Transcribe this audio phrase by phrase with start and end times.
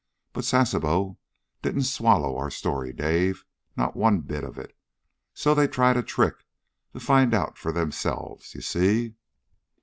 [0.33, 1.19] But Sasebo
[1.61, 3.45] didn't swallow our story, Dave.
[3.77, 4.75] Not one bit of it.
[5.35, 6.43] So they tried a trick
[6.93, 8.55] to find out for themselves.
[8.55, 9.13] You see?"